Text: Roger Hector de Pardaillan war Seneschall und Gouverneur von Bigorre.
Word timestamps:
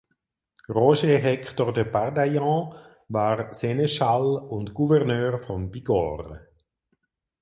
Roger 0.77 1.19
Hector 1.23 1.71
de 1.71 1.83
Pardaillan 1.85 2.73
war 3.09 3.53
Seneschall 3.53 4.37
und 4.49 4.73
Gouverneur 4.73 5.37
von 5.37 5.69
Bigorre. 5.69 6.47